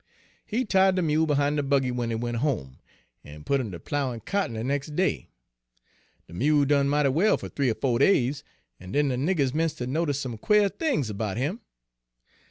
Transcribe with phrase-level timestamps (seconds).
[0.47, 2.79] "He tied de mule behin' de buggy w'en he went home,
[3.23, 5.29] en put 'im ter ploughin' cotton de nex' day.
[6.25, 8.43] De mule done mighty well fer th'ee er fo' days,
[8.79, 11.59] en den de niggers 'mence' ter notice some quare things erbout him.